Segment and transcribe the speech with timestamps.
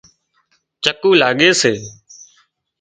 [0.83, 1.73] چڪُولاڳي سي